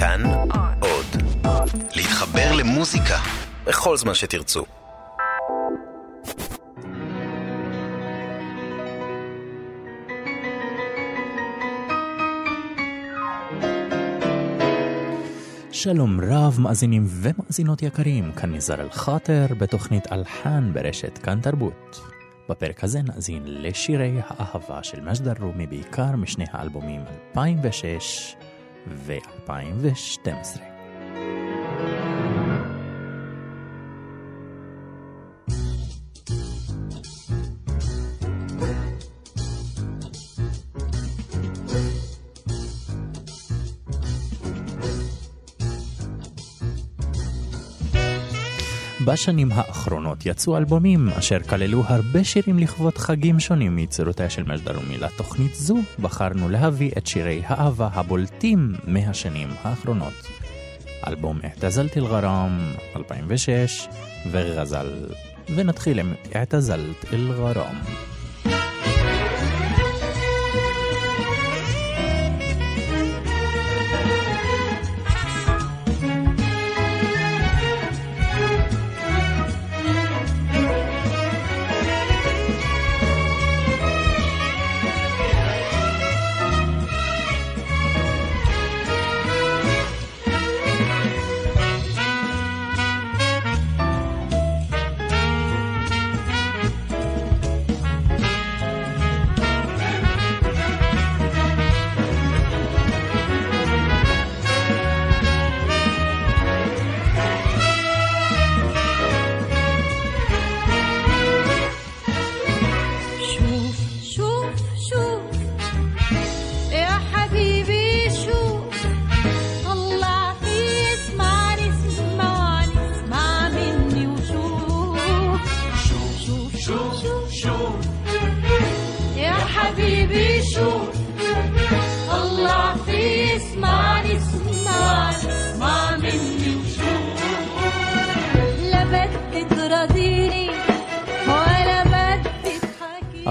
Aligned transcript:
כאן 0.00 0.22
עוד. 0.80 1.06
להתחבר 1.96 2.52
למוזיקה 2.58 3.16
בכל 3.66 3.96
זמן 3.96 4.14
שתרצו. 4.14 4.64
שלום 15.72 16.20
רב 16.20 16.60
מאזינים 16.60 17.06
ומאזינות 17.08 17.82
יקרים, 17.82 18.32
כאן 18.32 18.52
ניזר 18.52 18.80
אל-חאטר 18.80 19.46
בתוכנית 19.58 20.12
אלחן 20.12 20.72
ברשת 20.72 21.18
כאן 21.18 21.40
תרבות. 21.40 22.00
בפרק 22.48 22.84
הזה 22.84 23.02
נאזין 23.02 23.42
לשירי 23.46 24.20
האהבה 24.26 24.82
של 24.82 25.00
מג'ד 25.00 25.42
רומי 25.42 25.66
בעיקר 25.66 26.16
משני 26.16 26.44
האלבומים 26.52 27.00
2006 27.36 28.36
ו-2012. 28.86 30.60
בשנים 49.12 49.52
האחרונות 49.52 50.26
יצאו 50.26 50.56
אלבומים 50.56 51.08
אשר 51.08 51.42
כללו 51.42 51.82
הרבה 51.86 52.24
שירים 52.24 52.58
לכבוד 52.58 52.98
חגים 52.98 53.40
שונים 53.40 53.76
מיצירותיה 53.76 54.30
של 54.30 54.42
מג'ד 54.42 54.68
רומי. 54.68 54.98
לתוכנית 54.98 55.54
זו 55.54 55.76
בחרנו 56.00 56.48
להביא 56.48 56.90
את 56.98 57.06
שירי 57.06 57.42
האהבה 57.46 57.88
הבולטים 57.92 58.74
מהשנים 58.84 59.48
האחרונות. 59.62 60.12
אלבום 61.06 61.40
אעתזלת 61.44 61.96
אל-גרם 61.96 62.72
2006 62.96 63.88
וגזל. 64.30 64.88
ונתחיל 65.54 65.98
עם 65.98 66.14
אעתזלת 66.36 67.12
אל-גרם. 67.12 68.09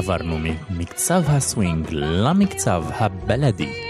עברנו 0.10 0.38
ממקצב 0.38 1.22
הסווינג 1.28 1.88
למקצב 1.92 2.84
הבלדי. 2.90 3.89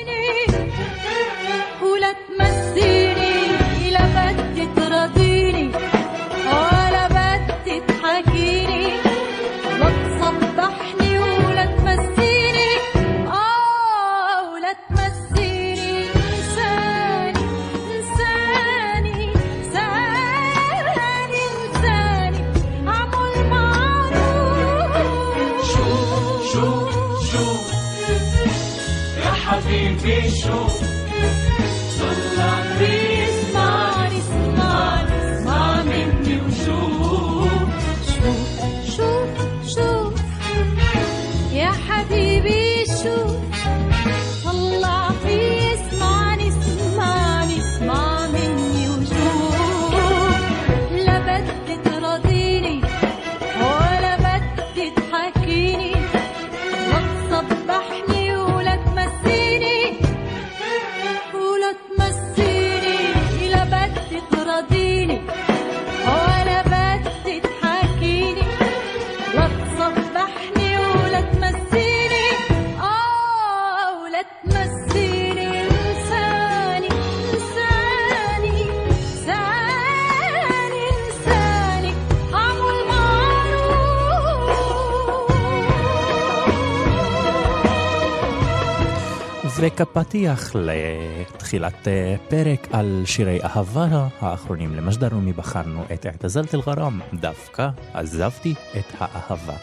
כפתיח 89.79 90.55
לתחילת 90.55 91.87
אה, 91.87 92.15
פרק 92.29 92.67
על 92.71 93.03
שירי 93.05 93.43
אהבה 93.43 94.07
האחרונים 94.19 94.75
למג'דרומי 94.75 95.33
בחרנו 95.33 95.83
את 95.93 96.05
"אעתזלת 96.05 96.55
אל-גרם", 96.55 96.99
דווקא 97.13 97.69
עזבתי 97.93 98.53
את 98.79 98.85
האהבה. 98.99 99.53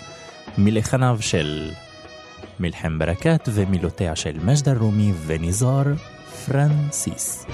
מלחניו 0.59 1.19
של 1.21 1.71
מלחם 2.60 2.99
ברקת 2.99 3.49
ומילותיה 3.53 4.16
של 4.16 4.38
מג'דרומי 4.44 5.12
וניזור 5.26 5.82
פרנסיס. 6.47 7.46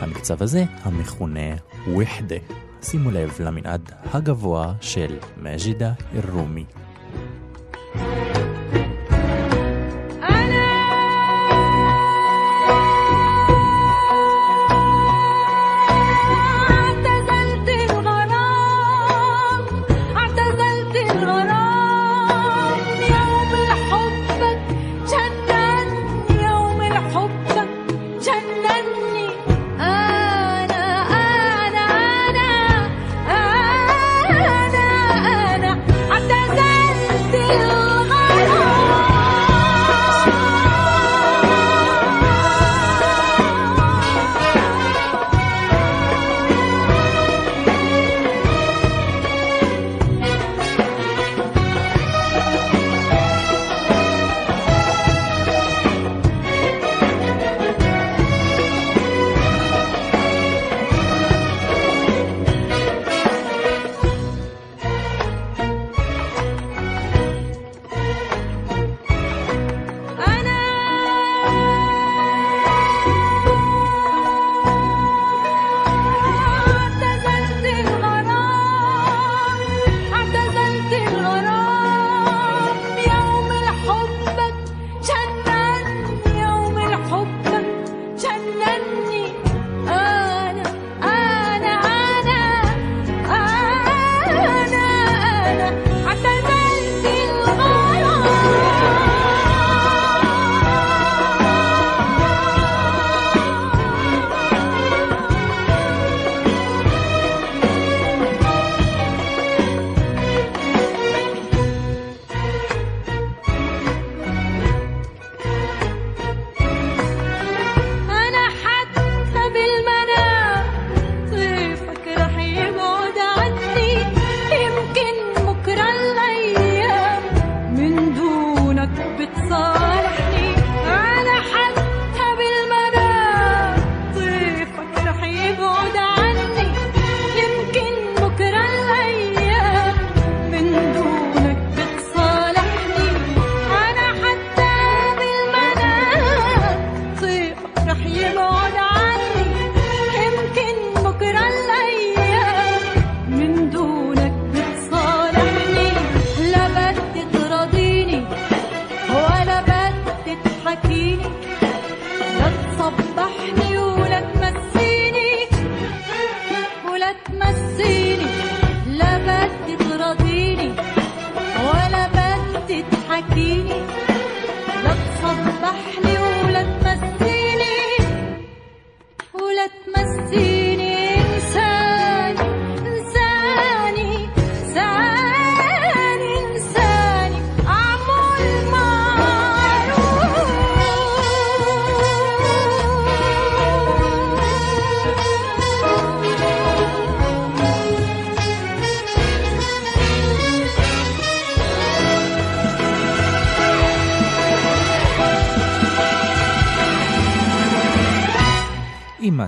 המקצב 0.00 0.42
הזה 0.42 0.64
המכונה 0.82 1.54
וחדה. 1.96 2.36
שימו 2.82 3.10
לב 3.10 3.36
למנעד 3.40 3.92
הגבוה 4.12 4.72
של 4.80 5.16
מג'ידה 5.36 5.92
אל-רומי. 6.14 6.64
Bye. 7.94 8.27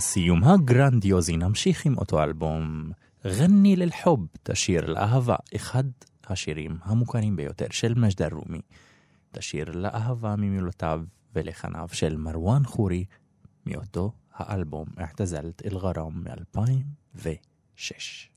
הסיום 0.01 0.45
הגרנדיוזי 0.45 1.37
נמשיך 1.37 1.87
עם 1.87 1.99
אותו 1.99 2.23
אלבום. 2.23 2.91
רני 3.25 3.77
ללחוב, 3.77 4.27
תשיר 4.43 4.87
לאהבה, 4.87 5.37
אחד 5.57 5.85
השירים 6.27 6.79
המוכרים 6.83 7.37
ביותר 7.37 7.67
של 7.71 7.95
מג'ד 7.95 8.33
רומי. 8.33 8.61
תשיר 9.33 9.71
לאהבה 9.71 10.37
ממילותיו 10.37 11.03
ולחניו 11.35 11.89
של 11.93 12.17
מרואן 12.17 12.65
חורי, 12.65 13.05
מאותו 13.67 14.13
האלבום 14.35 14.87
"אחתזלת 14.97 15.63
אל-גרם" 15.67 16.25
מ-2006. 16.25 18.30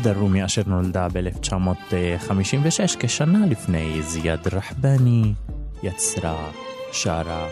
מג'דה 0.00 0.12
רומי 0.12 0.44
אשר 0.44 0.62
נולדה 0.66 1.08
ב-1956, 1.12 2.96
כשנה 2.98 3.46
לפני 3.46 4.02
זיאד 4.02 4.48
רחבני 4.54 5.32
יצרה, 5.82 6.50
שרה, 6.92 7.48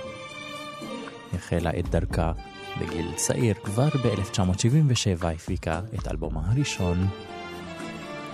החלה 1.35 1.71
את 1.79 1.89
דרכה 1.89 2.33
בגיל 2.81 3.07
צעיר. 3.17 3.55
כבר 3.55 3.89
ב-1977 3.89 5.27
הפיקה 5.27 5.81
את 5.95 6.09
אלבומה 6.09 6.41
הראשון, 6.53 7.07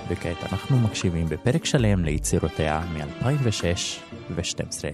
וכעת 0.09 0.53
אנחנו 0.53 0.79
מקשיבים 0.79 1.29
בפרק 1.29 1.65
שלם 1.65 2.05
ליצירותיה 2.05 2.83
מ-2006 2.95 3.65
ו-2012. 4.31 4.85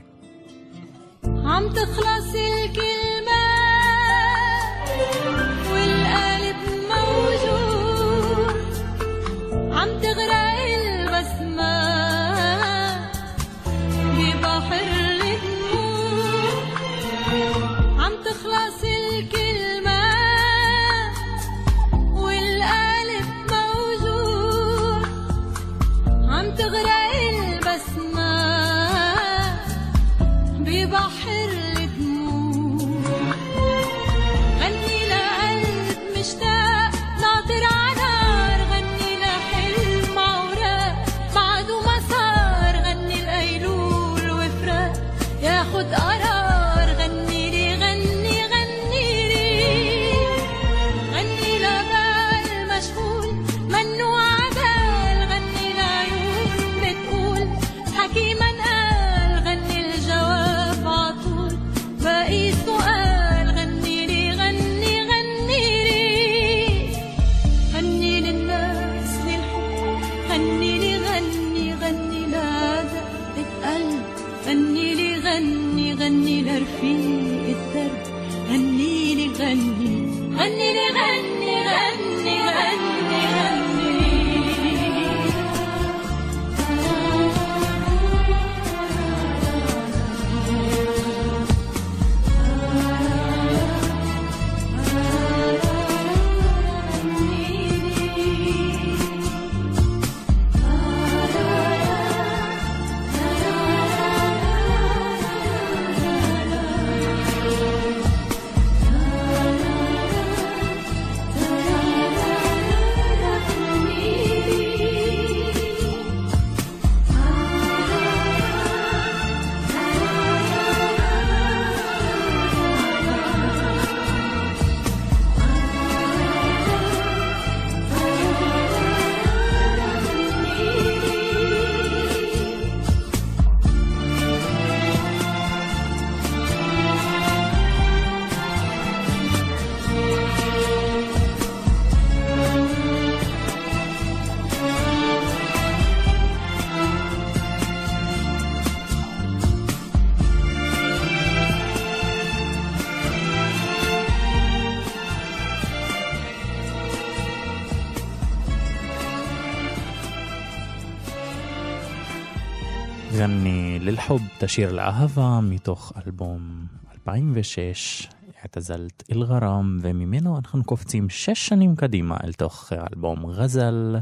ללחוב 163.84 164.22
תשיר 164.40 164.72
לאהבה 164.72 165.40
מתוך 165.42 165.92
אלבום 166.06 166.66
2006, 166.94 168.08
אעתזלת 168.42 169.02
אל-גרם, 169.12 169.78
וממנו 169.80 170.38
אנחנו 170.38 170.64
קופצים 170.64 171.08
שש 171.08 171.48
שנים 171.48 171.76
קדימה 171.76 172.16
אל 172.24 172.32
תוך 172.32 172.72
אלבום 172.72 173.26
רזל, 173.26 173.96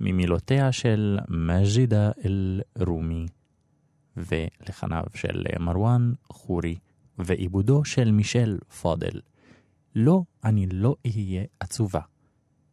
ממילותיה 0.00 0.72
של 0.72 1.18
מג'ידה 1.28 2.10
אל-רומי, 2.24 3.26
ולחניו 4.16 5.04
של 5.14 5.44
מרואן 5.60 6.12
חורי, 6.28 6.78
ועיבודו 7.18 7.84
של 7.84 8.10
מישל 8.10 8.58
פאדל. 8.82 9.20
לא, 9.96 10.22
אני 10.44 10.66
לא 10.66 10.96
אהיה 11.06 11.44
עצובה. 11.60 12.00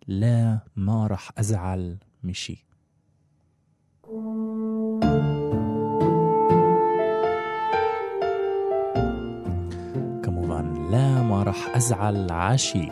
לא 0.08 0.28
ما 0.78 1.08
رح 1.08 1.32
أزعل 1.38 1.98
مشي 2.24 2.66
thank 4.04 4.12
you 4.12 4.69
لا 10.90 11.22
ما 11.22 11.44
رح 11.44 11.76
أزعل 11.76 12.32
عاشي. 12.32 12.90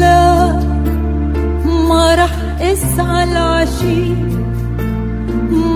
لا 0.00 0.52
ما 1.88 2.14
رح 2.14 2.60
أزعل 2.60 3.36
عشي 3.36 4.14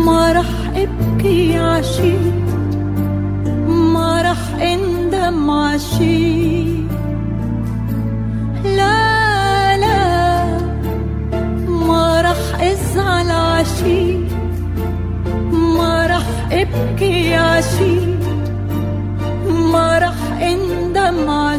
ما 0.06 0.32
رح 0.32 0.52
أبكي 0.76 1.56
عشي 1.56 2.16
ما 3.68 4.22
رح 4.22 4.62
أندم 4.62 5.50
عشي 5.50 6.53
كياشي. 16.98 17.96
ما 19.72 19.98
راح 19.98 20.42
اندم 20.42 21.30
على 21.30 21.53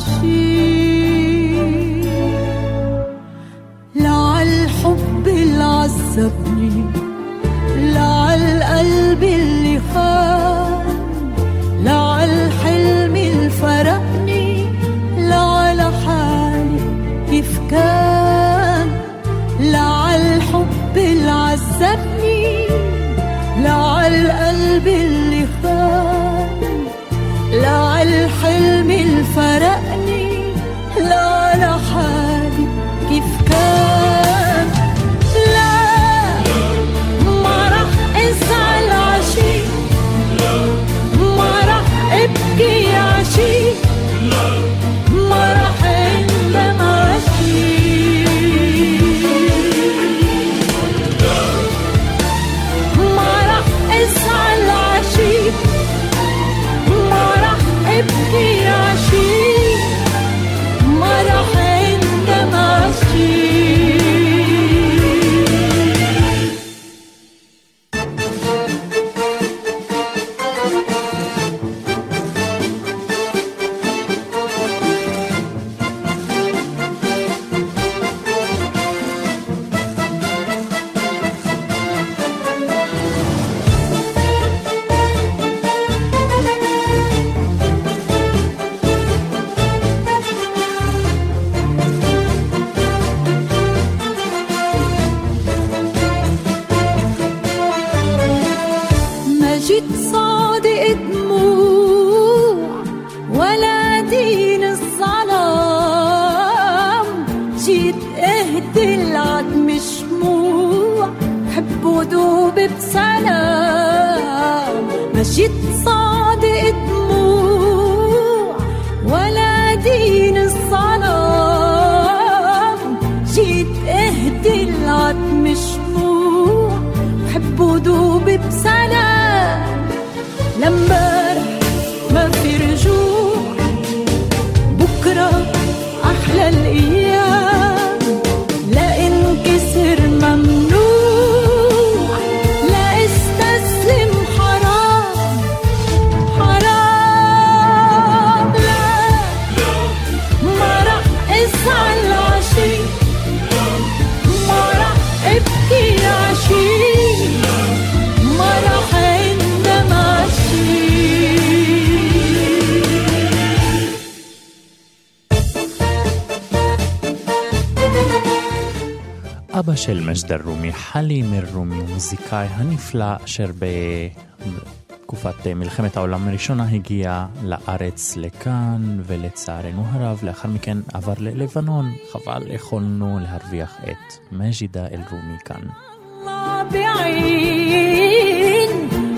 אבא 170.04 170.04
של 170.04 170.04
מג'ד 170.04 170.32
אל-רומי, 170.32 170.72
חלים 170.72 171.34
אל-רומי, 171.34 171.82
מוזיקאי 171.82 172.46
הנפלא 172.50 173.06
אשר 173.24 173.50
בתקופת 173.58 175.46
מלחמת 175.46 175.96
העולם 175.96 176.28
הראשונה 176.28 176.68
הגיע 176.70 177.26
לארץ 177.42 178.16
לכאן, 178.16 179.00
ולצערנו 179.06 179.84
הרב, 179.92 180.18
לאחר 180.22 180.48
מכן 180.48 180.78
עבר 180.94 181.12
ללבנון. 181.18 181.92
חבל, 182.12 182.42
יכולנו 182.50 183.18
להרוויח 183.22 183.76
את 183.84 184.32
מג'ידה 184.32 184.86
אל-רומי 184.86 185.38
כאן. 185.44 185.60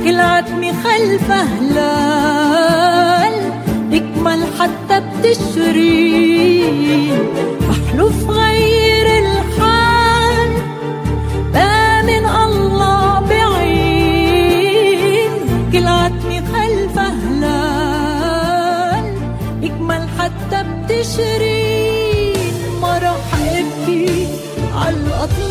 كل 0.05 0.73
خلف 0.85 1.31
هلال 1.31 2.53
تكمل 3.93 4.43
حتى 4.59 5.01
بتشري 5.01 6.63
بحلف 7.61 8.31
غير 8.31 9.07
الحال 9.19 9.66
عشرين 21.00 22.54
مرحب 22.82 23.66
بيك 23.88 24.30
الأطلال 24.90 25.47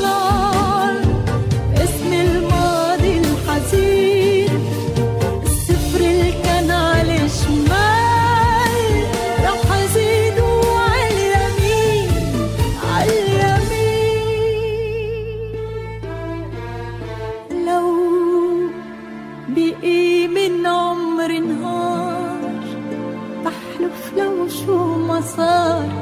ما 25.36 25.95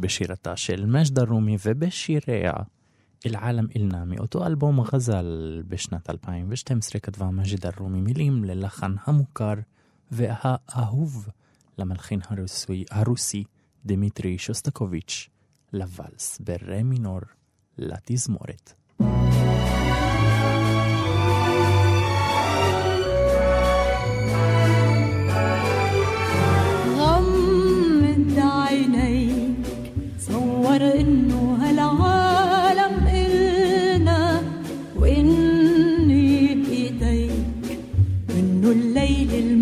בשירתה 0.00 0.56
של 0.56 0.86
מג'דה 0.86 1.22
רומי 1.22 1.56
ובשיריה. 1.66 2.52
العالم 3.26 3.66
إلنا 3.76 4.04
מאותו 4.04 4.46
אלבום 4.46 4.84
غزل 4.92 5.62
בשנת 5.68 6.10
2012 6.10 7.00
כתבה 7.00 7.30
מג'דה 7.30 7.70
רומי 7.78 8.00
מילים 8.00 8.44
ללחן 8.44 8.94
המוכר 9.04 9.54
והאהוב 10.10 11.28
למלחין 11.78 12.20
הרוסי, 12.28 12.84
הרוסי 12.90 13.44
דמיטרי 13.84 14.38
שוסטקוביץ' 14.38 15.28
לוואלס 15.72 16.40
ברה 16.40 16.82
מינור 16.82 17.20
לתזמורת. 17.78 18.79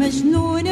الليل 0.08 0.67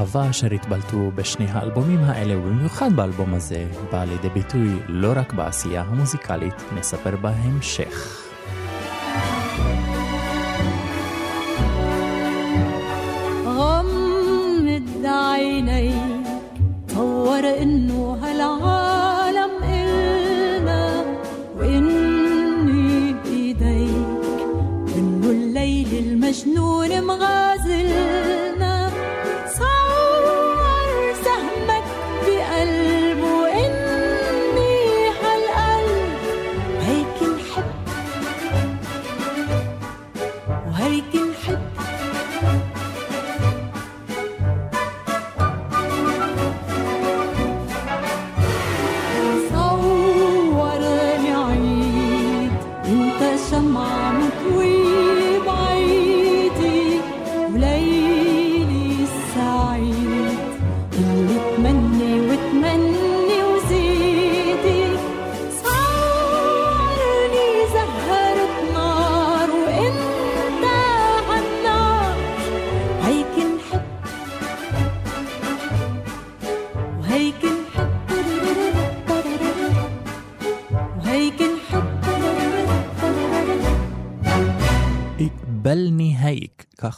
האהבה 0.00 0.30
אשר 0.30 0.54
התבלטו 0.54 1.10
בשני 1.14 1.46
האלבומים 1.48 2.00
האלה, 2.04 2.38
ובמיוחד 2.38 2.92
באלבום 2.96 3.34
הזה, 3.34 3.66
בא 3.92 4.04
לידי 4.04 4.28
ביטוי 4.28 4.78
לא 4.88 5.12
רק 5.16 5.32
בעשייה 5.32 5.82
המוזיקלית, 5.82 6.54
נספר 6.74 7.16
בהמשך. 7.16 8.19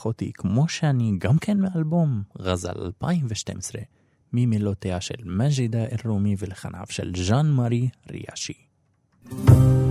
לקח 0.02 0.06
אותי 0.06 0.32
כמו 0.34 0.68
שאני 0.68 1.12
גם 1.18 1.38
כן 1.38 1.58
מאלבום 1.58 2.22
רזל 2.38 2.74
2012 2.76 3.82
ממילותיה 4.32 5.00
של 5.00 5.24
מג'ידה 5.24 5.84
אל-רומי 5.84 6.36
ולחניו 6.38 6.84
של 6.90 7.12
ז'אן 7.16 7.50
מארי 7.50 7.88
ריאשי. 8.10 8.52
thank 9.24 9.50
you 9.50 9.81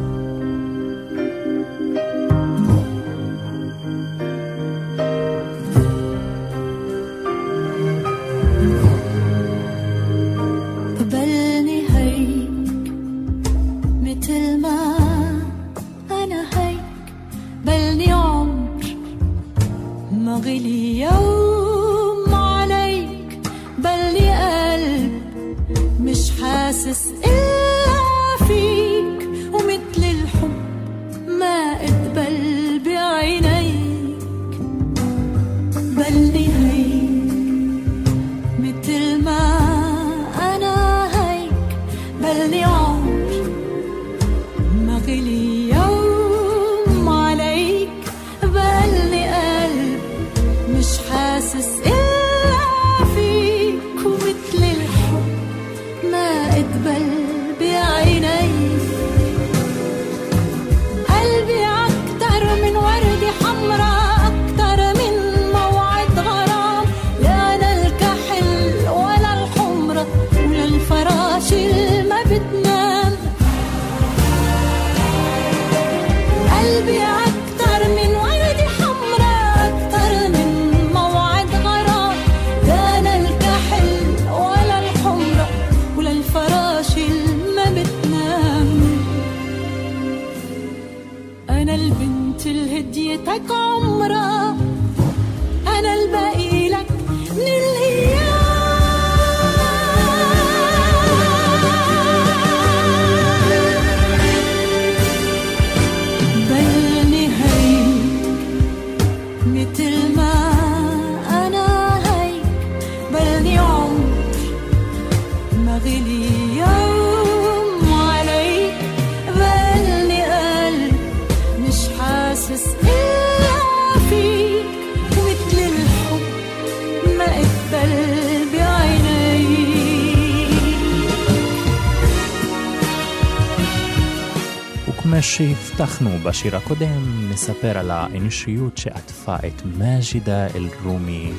שהבטחנו 135.81 136.11
בשיר 136.23 136.57
הקודם, 136.57 137.31
נספר 137.31 137.79
על 137.79 137.91
האנושיות 137.91 138.79
שעטפה 138.79 139.37
את 139.37 139.63
מג'ידה 139.79 140.47
אל-רומי 140.55 141.33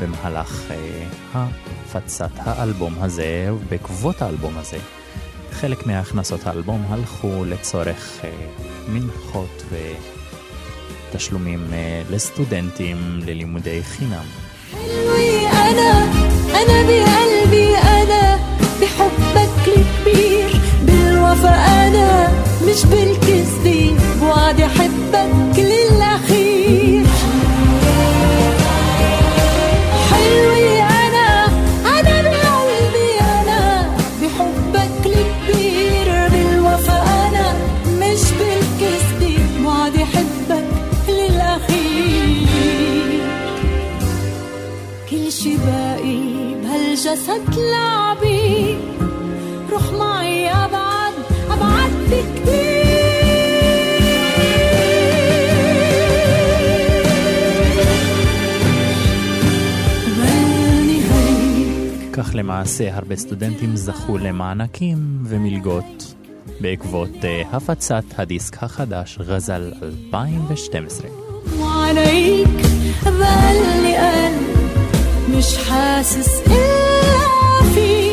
במהלך 0.00 0.70
אה, 0.70 1.06
הפצת 1.34 2.30
האלבום 2.36 2.94
הזה, 3.00 3.48
ובעקבות 3.52 4.22
האלבום 4.22 4.58
הזה. 4.58 4.78
חלק 5.52 5.86
מהכנסות 5.86 6.46
האלבום 6.46 6.84
הלכו 6.88 7.44
לצורך 7.44 8.20
אה, 8.24 8.30
מנחות 8.88 9.62
ותשלומים 11.12 11.66
אה, 11.72 12.02
לסטודנטים 12.10 13.20
ללימודי 13.26 13.82
חינם. 13.82 14.24
حلوي 14.72 15.46
أنا 15.48 15.92
أنا 16.60 16.82
بقلبي 16.88 17.76
أنا 17.76 18.38
بحبك 18.80 19.68
الكبير 19.68 20.48
بالوفا 20.86 21.54
أنا 21.86 22.32
مش 22.66 22.84
بالكذب 22.84 23.69
واقعد 24.31 24.61
احبك 24.61 25.59
للاخر 25.59 26.30
כך 62.30 62.30
למעשה 62.34 62.96
הרבה 62.96 63.16
סטודנטים 63.16 63.76
זכו 63.76 64.18
למענקים 64.18 65.18
ומלגות 65.24 66.14
בעקבות 66.60 67.24
אה, 67.24 67.42
הפצת 67.52 68.04
הדיסק 68.18 68.62
החדש 68.62 69.18
גזל 69.18 69.72
2012. 69.82 71.10
وعليك 71.58 72.48
بقلي 73.04 73.96
قلب 73.96 74.56
مش 75.36 75.56
حاسس 75.68 76.42
إلا 76.46 77.70
فيك 77.74 78.09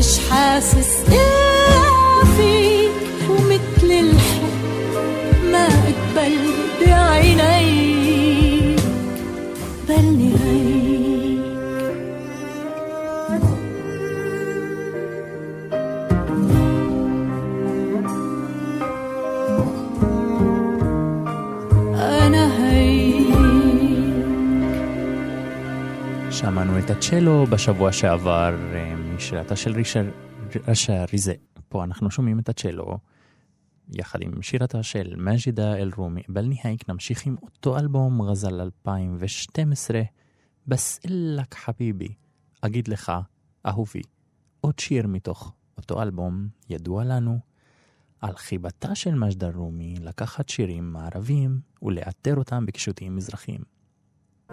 مش 0.00 0.18
حاسس 0.30 1.04
إلا 1.08 1.39
שמענו 26.71 26.85
את 26.85 26.89
הצ'לו 26.89 27.45
בשבוע 27.45 27.91
שעבר 27.91 28.55
אה, 28.73 28.95
משירתה 28.95 29.55
של 29.55 29.73
רשע 30.67 31.05
ריזה. 31.11 31.33
פה 31.69 31.83
אנחנו 31.83 32.11
שומעים 32.11 32.39
את 32.39 32.49
הצ'לו 32.49 32.97
יחד 33.89 34.21
עם 34.21 34.41
שירתה 34.41 34.83
של 34.83 35.15
מג'ידה 35.17 35.75
אל-רומי. 35.75 36.21
בלניהייק 36.29 36.89
נמשיך 36.89 37.25
עם 37.25 37.35
אותו 37.43 37.77
אלבום 37.77 38.21
רזל 38.21 38.61
2012, 38.61 40.01
בסלק 40.67 41.55
חביבי, 41.55 42.13
אגיד 42.61 42.87
לך, 42.87 43.11
אהובי. 43.65 44.01
עוד 44.61 44.79
שיר 44.79 45.07
מתוך 45.07 45.53
אותו 45.77 46.01
אלבום 46.01 46.47
ידוע 46.69 47.03
לנו 47.03 47.39
על 48.21 48.35
חיבתה 48.35 48.95
של 48.95 49.15
מג'דה 49.15 49.49
רומי 49.55 49.95
לקחת 50.01 50.49
שירים 50.49 50.93
מערבים 50.93 51.59
ולאתר 51.81 52.35
אותם 52.35 52.65
בקשותים 52.65 53.15
מזרחיים. 53.15 53.61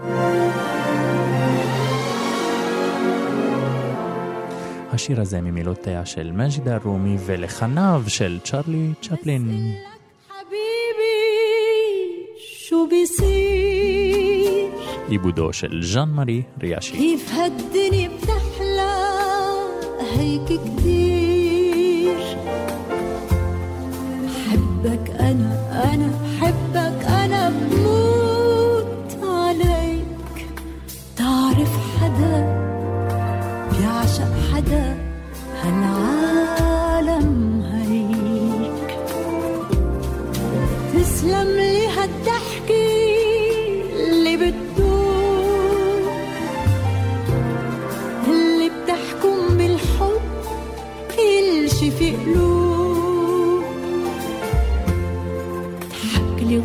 thank 0.01 2.03
you 2.03 2.08
השיר 4.93 5.21
הזה 5.21 5.41
ממילותיה 5.41 6.07
של 6.07 6.33
מג'ידה 6.33 6.79
רומי 6.85 7.17
ולחניו 7.27 8.03
של 8.09 8.39
צ'רלי 8.45 8.93
צ'פלין. 9.03 9.75
עיבודו 15.09 15.53
של 15.53 15.83
ז'אן 15.83 16.09
מארי 16.09 16.43
ריאשי. 16.61 17.17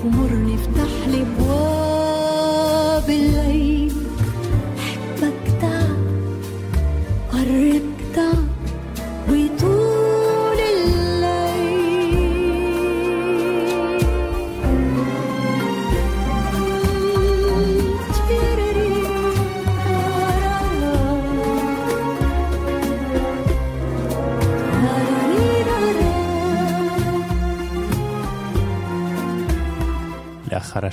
уморив 0.03 0.59
та 0.75 0.82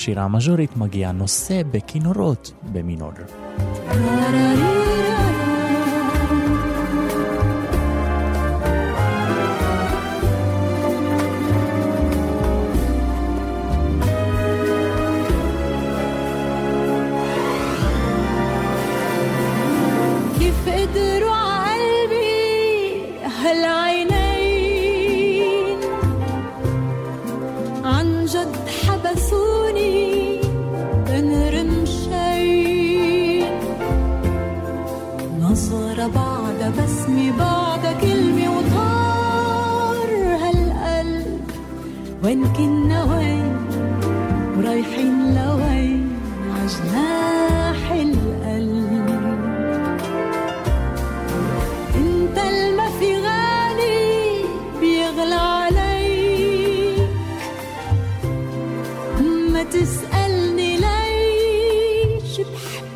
השירה 0.01 0.25
המז'ורית 0.25 0.77
מגיע 0.77 1.13
נושא 1.13 1.63
בכינורות 1.71 2.53
במינור. 2.73 3.13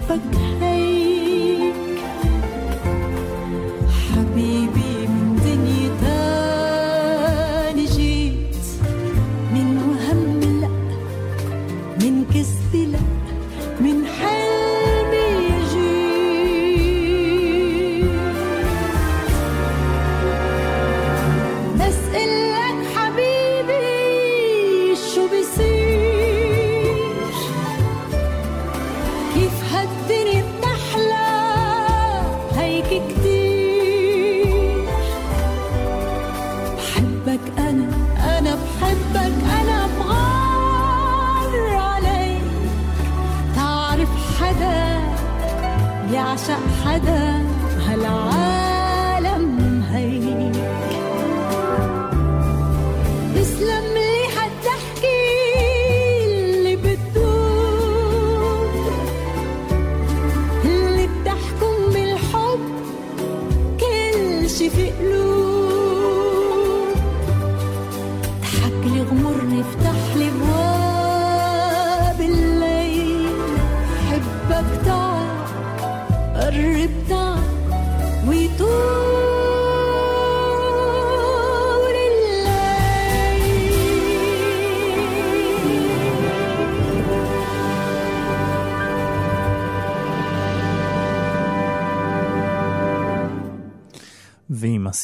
bất 0.08 0.18
hạnh 0.60 0.73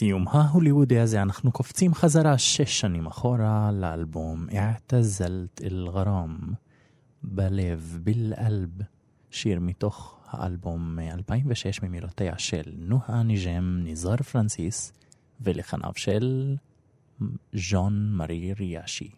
לסיום 0.00 0.28
ההוליוודי 0.28 0.98
הזה 0.98 1.22
אנחנו 1.22 1.52
קופצים 1.52 1.94
חזרה 1.94 2.38
שש 2.38 2.80
שנים 2.80 3.06
אחורה 3.06 3.70
לאלבום 3.72 4.46
"אעתזלת 4.52 5.60
אל-גרם" 5.64 6.38
בלב, 7.22 7.98
בלאלב, 8.02 8.68
שיר 9.30 9.60
מתוך 9.60 10.18
האלבום 10.26 10.98
2006 10.98 11.82
ממילותיה 11.82 12.38
של 12.38 12.62
נוהה 12.76 13.22
ניג'ם, 13.22 13.80
ניזר 13.82 14.16
פרנסיס 14.16 14.92
ולחניו 15.40 15.92
של 15.96 16.56
ז'ון 17.52 18.12
מרי 18.12 18.52
ריאשי. 18.52 19.10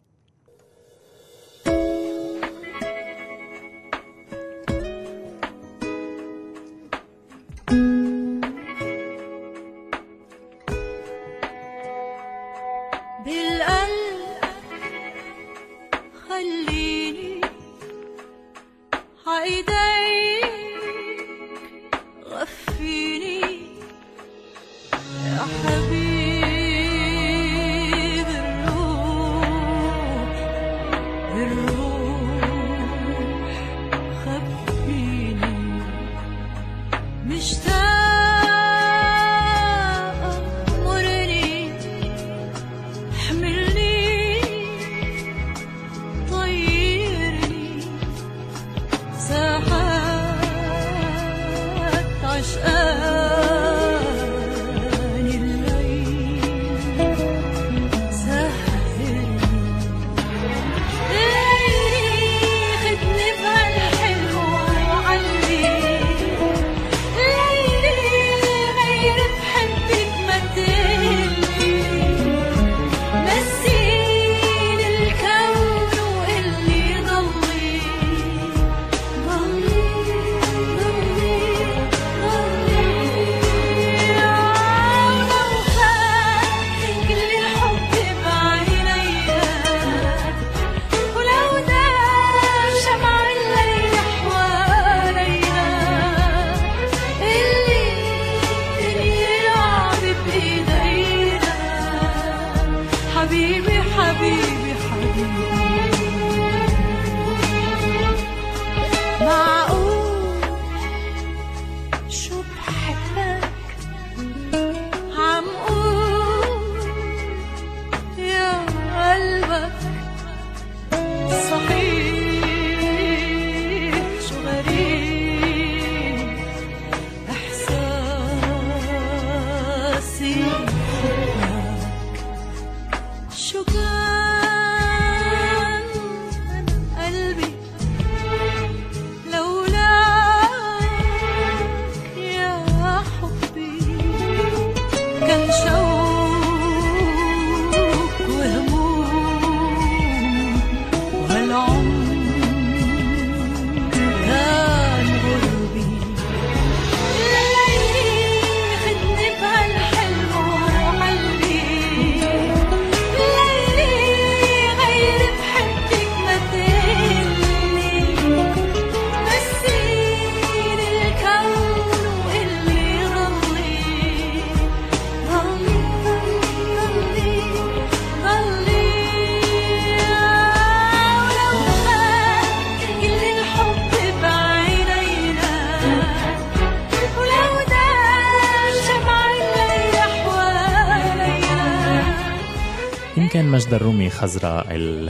חזרה 194.10 194.62
אל 194.70 195.08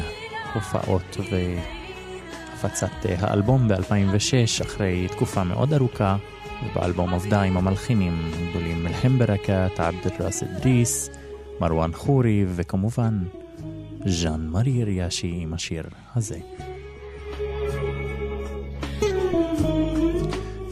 הופעות 0.55 1.16
והפצת 1.30 2.90
האלבום 3.18 3.68
ב-2006 3.68 4.64
אחרי 4.64 5.09
תקופה 5.09 5.44
מאוד 5.44 5.72
ארוכה 5.72 6.16
ובאלבום 6.64 7.14
עבדה 7.14 7.42
עם 7.42 7.57
המלחינים 7.57 8.30
הגדולים 8.34 8.84
מלחם 8.84 9.18
ברקת, 9.18 9.70
עבד 9.76 10.07
אל-ראס 10.07 10.42
אדריס, 10.42 11.11
מרואן 11.61 11.92
חורי 11.92 12.44
וכמובן 12.48 13.18
ז'אן 14.07 14.48
מרי 14.48 14.84
ריאשי 14.84 15.32
עם 15.36 15.55
השיר 15.55 15.84
הזה. 16.16 16.38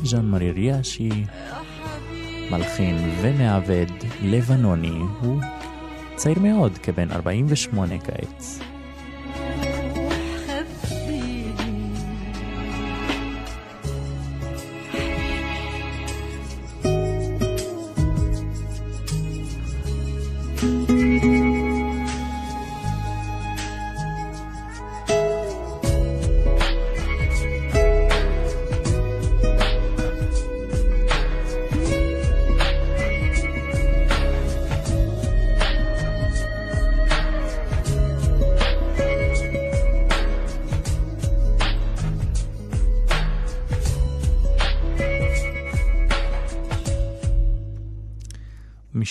ז'אן 0.04 0.26
מרי 0.26 0.50
ריאשי, 0.50 1.10
מלחין 2.50 2.96
ומעבד 3.22 3.86
לבנוני, 4.22 4.98
הוא 5.20 5.40
צעיר 6.22 6.38
מאוד, 6.38 6.78
כבן 6.78 7.10
48 7.10 7.98
כעת. 7.98 8.69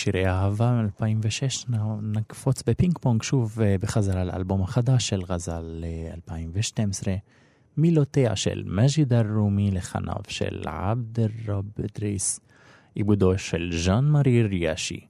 משירי 0.00 0.26
אהבה 0.26 0.82
מ-2006 0.82 1.76
נקפוץ 2.02 2.62
בפינג 2.66 2.98
פונג 2.98 3.22
שוב 3.22 3.60
אה, 3.60 3.76
בחזרה 3.80 4.24
לאלבום 4.24 4.62
החדש 4.62 5.08
של 5.08 5.20
غزل 5.28 5.84
2012, 6.14 7.14
מילותיה 7.76 8.36
של 8.36 8.62
מג'דה 8.66 9.12
א-רומי 9.12 9.70
לחניו 9.70 10.22
של 10.28 10.62
עבד 10.66 11.20
א-רב 11.20 11.64
אדריס, 11.84 12.40
עיבודו 12.94 13.38
של 13.38 13.70
ז'אן 13.84 14.04
מארי 14.04 14.42
ריאשי, 14.42 15.00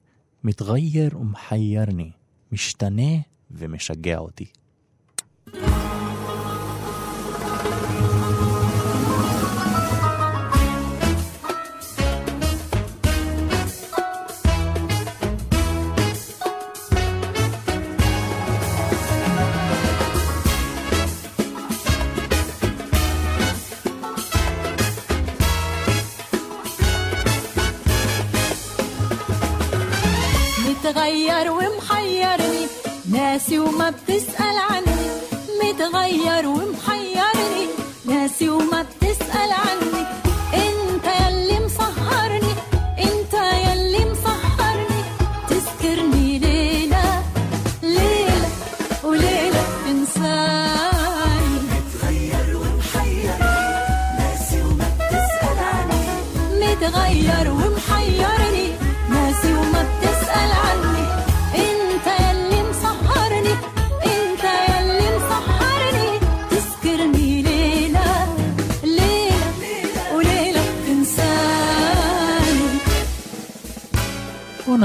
متغير 0.43 1.17
ومحيرني, 1.19 2.11
משתנה 2.51 3.11
ומשגע 3.51 4.17
אותי. 4.17 4.45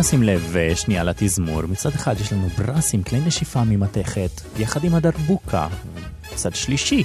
נשים 0.07 0.23
לב 0.23 0.57
אה, 0.57 0.77
שנייה 0.77 1.05
לתזמור. 1.05 1.63
מצד 1.63 1.91
אחד 1.91 2.15
יש 2.21 2.33
לנו 2.33 2.49
ברס 2.49 2.95
עם 2.95 3.03
כלי 3.03 3.21
נשיפה 3.21 3.65
ממתכת, 3.65 4.31
יחד 4.59 4.85
עם 4.85 4.95
הדרבוקה. 4.95 5.69
מצד 6.33 6.55
שלישי 6.55 7.05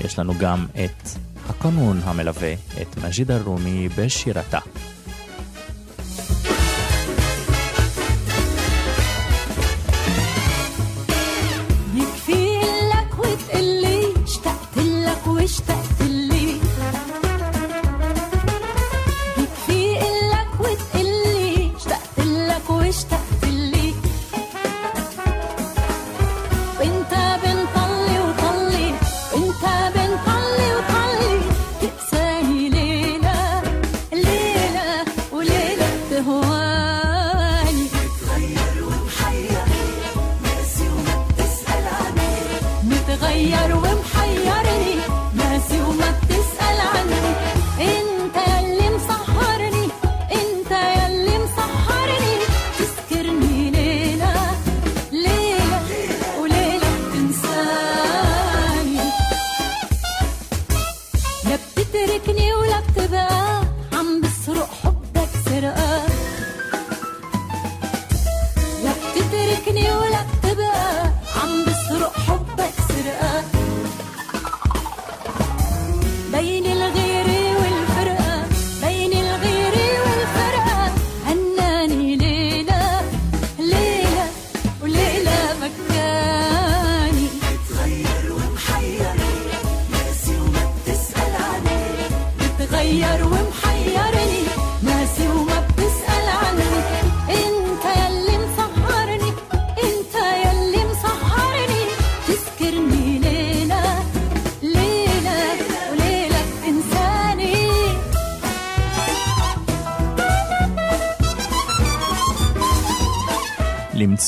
יש 0.00 0.18
לנו 0.18 0.34
גם 0.38 0.66
את 0.84 1.08
הקנון 1.48 2.00
המלווה 2.04 2.52
את 2.82 2.96
מג'יד 3.04 3.30
א-רומי 3.30 3.88
בשירתה. 3.96 4.58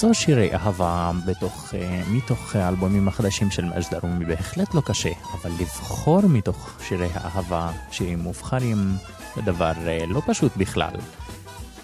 למצוא 0.03 0.15
שירי 0.15 0.55
אהבה 0.55 1.11
בתוך, 1.27 1.75
אה, 1.75 2.03
מתוך 2.11 2.57
האלבומים 2.57 3.09
החדשים 3.09 3.51
של 3.51 3.65
מג'ד 3.65 3.95
א-רומי 3.95 4.25
בהחלט 4.25 4.75
לא 4.75 4.81
קשה, 4.81 5.11
אבל 5.33 5.51
לבחור 5.61 6.21
מתוך 6.29 6.71
שירי 6.89 7.09
האהבה 7.15 7.71
שירים 7.91 8.19
מובחרים 8.19 8.93
זה 9.37 9.43
דבר 9.43 9.73
אה, 9.87 10.05
לא 10.09 10.23
פשוט 10.27 10.57
בכלל. 10.57 10.95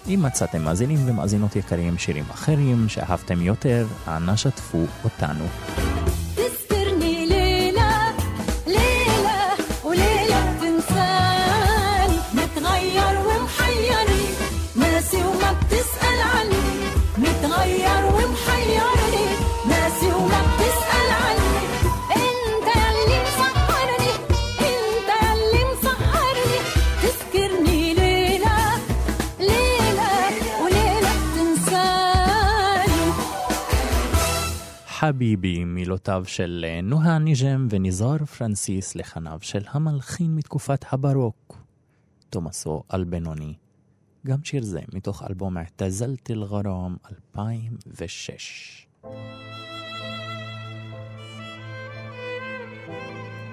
אם 0.07 0.19
מצאתם 0.23 0.61
מאזינים 0.61 0.99
ומאזינות 1.05 1.55
יקרים 1.55 1.97
שירים 1.97 2.25
אחרים 2.31 2.89
שאהבתם 2.89 3.41
יותר, 3.41 3.87
אנא 4.07 4.35
שתפו 4.35 4.85
אותנו. 5.03 5.45
חביבי, 35.09 35.63
מילותיו 35.63 36.23
של 36.27 36.65
אה, 36.67 36.81
נועה 36.81 37.19
ניג'ם 37.19 37.67
וניזאר 37.69 38.25
פרנסיס 38.25 38.95
לחניו 38.95 39.37
של 39.41 39.63
המלחין 39.71 40.35
מתקופת 40.35 40.85
הברוק, 40.91 41.57
תומאסו 42.29 42.83
אלבנוני. 42.93 43.53
גם 44.27 44.43
שיר 44.43 44.63
זה 44.63 44.79
מתוך 44.93 45.23
אלבום 45.29 45.57
"אעתזלתי 45.57 46.33
אל-גרם" 46.33 46.95
2006. 47.11 48.87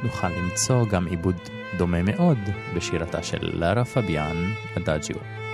נוכל 0.04 0.28
למצוא 0.28 0.86
גם 0.90 1.06
עיבוד 1.06 1.36
דומה 1.78 2.02
מאוד 2.02 2.38
בשירתה 2.76 3.22
של 3.22 3.58
לארה 3.58 3.84
פביאן, 3.84 4.36
אדאג'יו. 4.76 5.45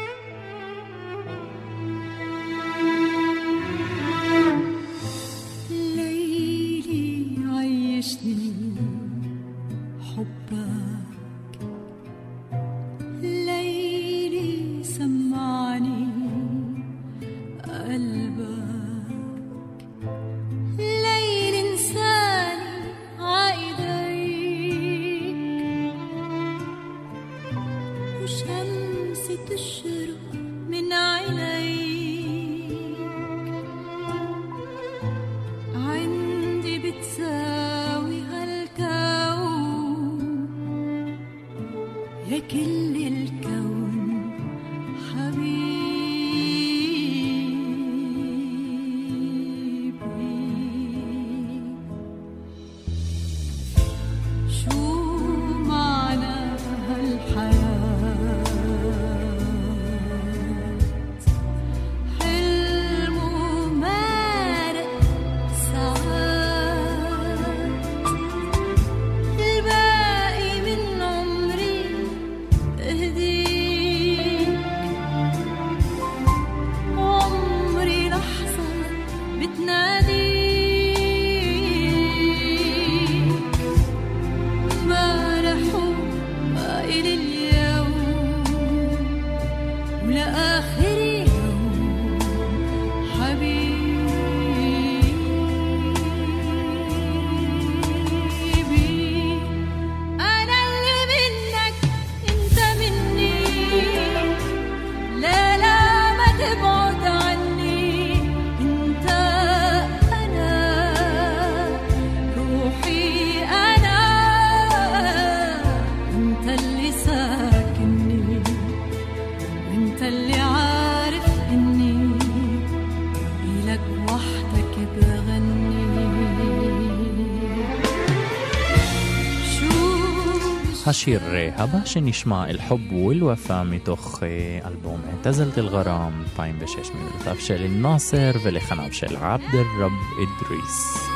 השיר 131.02 131.20
הבא 131.56 131.84
שנשמע 131.84 132.46
אל 132.46 132.58
חוב 132.68 132.92
ואל-ופא 132.92 133.62
מתוך 133.62 134.22
אה, 134.22 134.68
אלבום 134.68 135.00
אעתזלת 135.10 135.58
אל-גרם 135.58 136.22
2006 136.22 136.90
ממילותיו 136.90 137.36
של 137.40 137.66
נאסר 137.68 138.30
ולחניו 138.42 138.92
של 138.92 139.16
עבד 139.16 139.54
אל-רב 139.54 139.92
אדריס. 140.14 141.11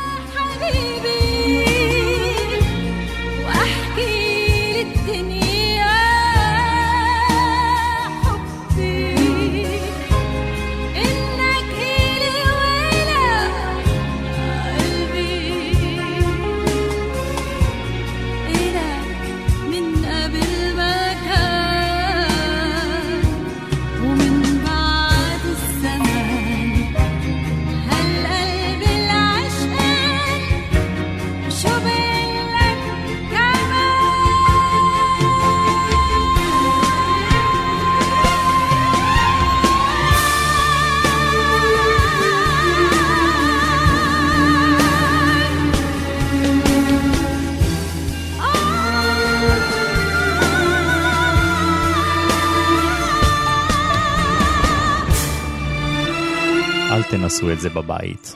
את 57.57 57.61
זה 57.61 57.71
בבית. 57.71 58.35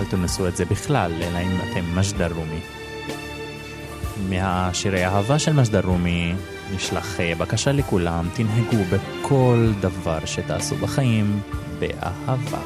אל 0.00 0.04
תנסו 0.10 0.48
את 0.48 0.56
זה 0.56 0.64
בכלל, 0.64 1.12
אלא 1.22 1.38
אם 1.38 1.56
אתם 1.70 1.84
מג'דל 1.96 2.32
רומי. 2.32 2.60
מהשירי 4.28 5.04
האהבה 5.04 5.38
של 5.38 5.52
מג'דל 5.52 5.86
רומי 5.86 6.34
נשלח 6.74 7.20
אה, 7.20 7.32
בקשה 7.38 7.72
לכולם, 7.72 8.28
תנהגו 8.34 8.84
בכל 8.90 9.72
דבר 9.80 10.18
שתעשו 10.24 10.76
בחיים 10.76 11.40
באהבה. 11.78 12.60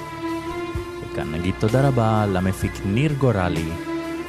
וכאן 1.02 1.32
נגיד 1.32 1.54
תודה 1.58 1.88
רבה 1.88 2.26
למפיק 2.26 2.72
ניר 2.84 3.12
גורלי, 3.12 3.68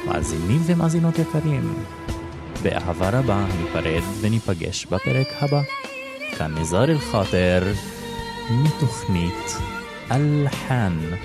מאזינים 0.06 0.60
ומאזינות 0.66 1.18
יקרים. 1.18 1.74
באהבה 2.62 3.10
רבה 3.10 3.46
ניפרד 3.60 4.02
וניפגש 4.20 4.86
בפרק 4.86 5.28
הבא. 5.40 5.81
كان 6.38 6.54
نزار 6.54 6.88
الخاطر 6.88 7.64
من 8.50 8.70
تخنيت 8.80 9.52
ألحان 10.12 11.18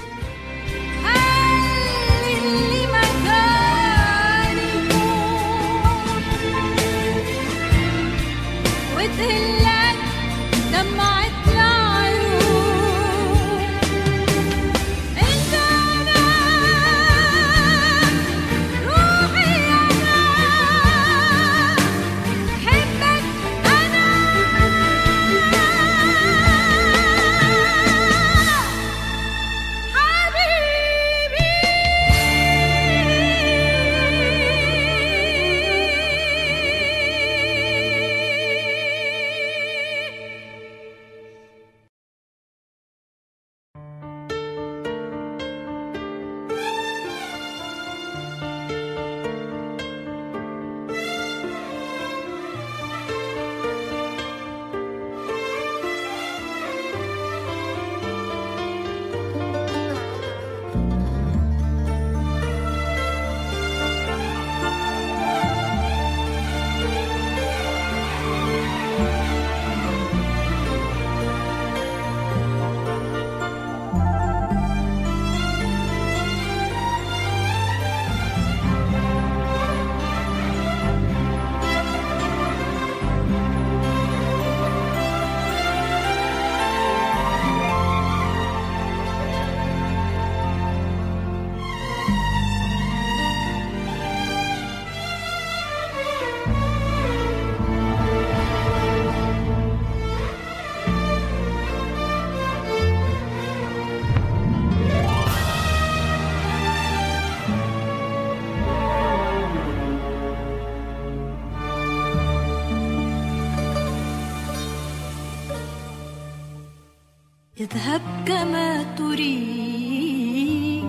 كما 118.28 118.84
تريد. 118.98 120.84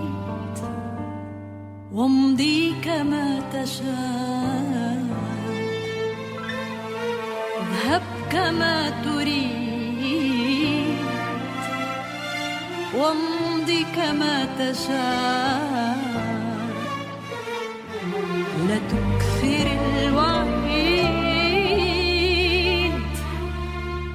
وامضي 1.93 2.73
كما 2.83 3.39
تشاء. 3.53 4.99
اذهب 7.61 8.01
كما 8.31 8.89
تريد. 8.89 10.97
وامضي 12.95 13.85
كما 13.95 14.45
تشاء. 14.59 15.97
لا 18.67 18.77
تكثر 18.77 19.67
الوعيد. 20.03 21.09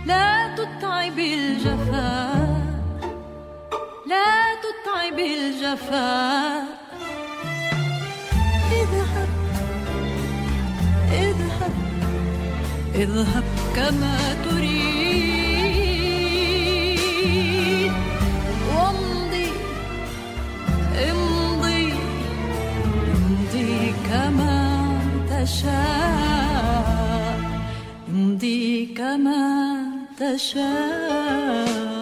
لا 0.06 0.54
تتعب 0.56 1.18
الجفاء 1.18 1.53
تتعب 5.14 5.18
الجفاء 5.18 6.64
اذهب 8.72 9.28
اذهب 11.12 11.72
اذهب 12.94 13.44
كما 13.76 14.18
تريد. 14.50 14.74
وامضي 18.68 19.50
امضي 21.10 21.92
امضي 23.14 23.92
كما 24.10 24.56
تشاء. 25.30 26.94
امضي 28.08 28.86
كما 28.86 29.42
تشاء. 30.18 31.93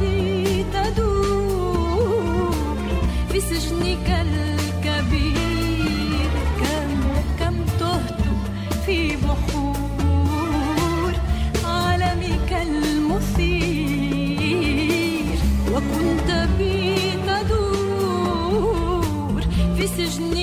بي 0.00 0.64
تدور 0.74 2.54
في 3.32 3.38
سجنك 3.40 4.08
الكبير. 4.26 5.40
كم 7.38 7.56
في 8.86 9.16
بحور 9.16 11.12
عالمك 11.64 12.50
المثير. 12.62 13.78
وكنت 15.72 16.30
بي 16.58 16.78
تدور 17.26 18.20
في 19.76 19.84
سجنك 19.86 20.39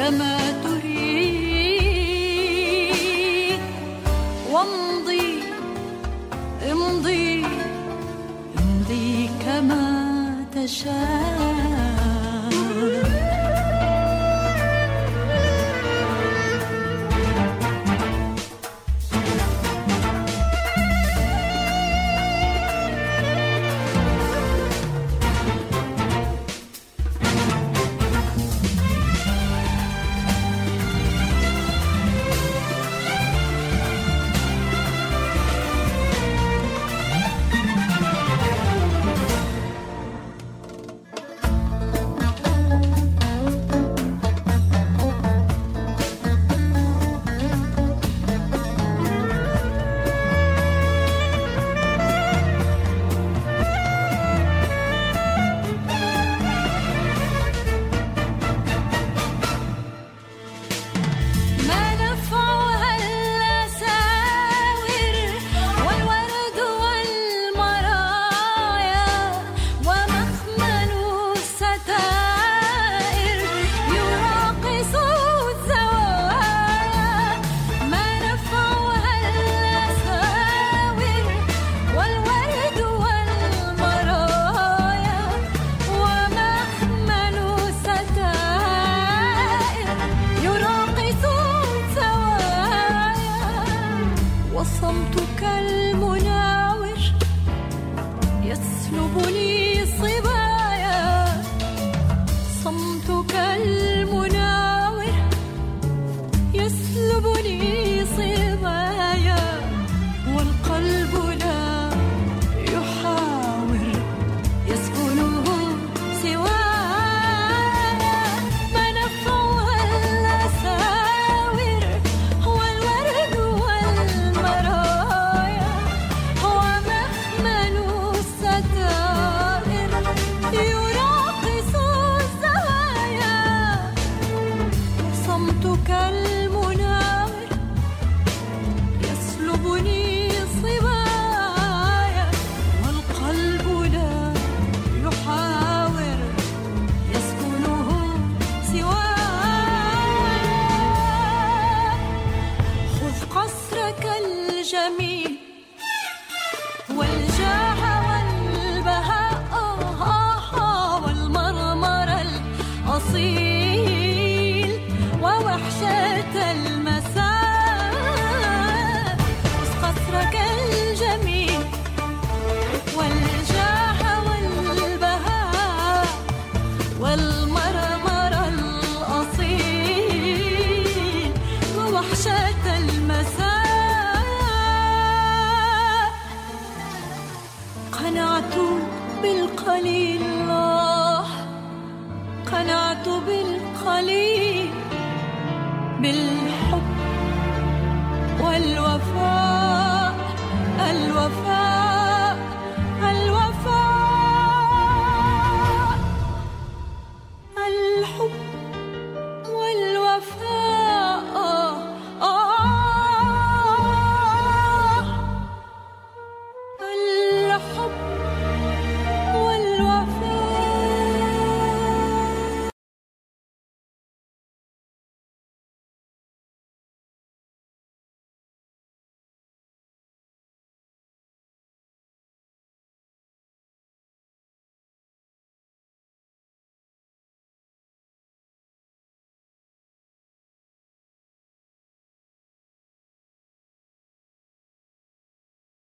كما 0.00 0.36
تريد. 0.64 1.60
وامضي 4.50 5.28
امضي 6.72 7.44
امضي 8.58 9.30
كما 9.44 9.84
تشاء. 10.54 11.29